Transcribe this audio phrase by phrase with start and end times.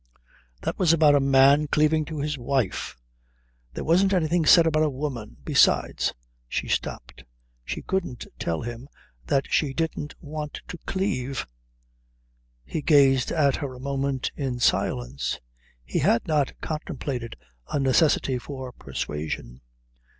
[0.63, 2.97] "That was about a man cleaving to his wife.
[3.75, 5.37] There wasn't anything said about a woman.
[5.45, 6.11] Besides"
[6.49, 7.23] She stopped.
[7.63, 8.89] She couldn't tell him
[9.27, 11.45] that she didn't want to cleave.
[12.65, 15.39] He gazed at her a moment in silence.
[15.85, 17.35] He had not contemplated
[17.67, 19.61] a necessity for persuasion.